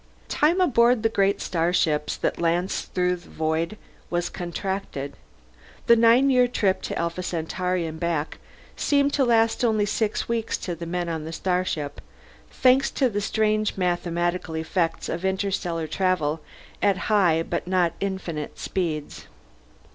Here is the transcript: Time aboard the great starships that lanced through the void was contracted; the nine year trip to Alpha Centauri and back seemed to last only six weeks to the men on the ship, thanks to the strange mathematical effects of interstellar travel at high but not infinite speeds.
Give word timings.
Time 0.29 0.59
aboard 0.59 1.03
the 1.03 1.09
great 1.09 1.41
starships 1.41 2.17
that 2.17 2.41
lanced 2.41 2.91
through 2.95 3.15
the 3.17 3.29
void 3.29 3.77
was 4.09 4.31
contracted; 4.31 5.13
the 5.85 5.95
nine 5.95 6.31
year 6.31 6.47
trip 6.47 6.81
to 6.81 6.97
Alpha 6.97 7.21
Centauri 7.21 7.85
and 7.85 7.99
back 7.99 8.39
seemed 8.75 9.13
to 9.13 9.23
last 9.23 9.63
only 9.63 9.85
six 9.85 10.27
weeks 10.27 10.57
to 10.57 10.73
the 10.73 10.87
men 10.87 11.07
on 11.07 11.23
the 11.25 11.63
ship, 11.67 12.01
thanks 12.49 12.89
to 12.89 13.11
the 13.11 13.21
strange 13.21 13.77
mathematical 13.77 14.55
effects 14.55 15.07
of 15.07 15.23
interstellar 15.23 15.85
travel 15.85 16.39
at 16.81 16.97
high 17.13 17.43
but 17.43 17.67
not 17.67 17.93
infinite 17.99 18.57
speeds. 18.57 19.27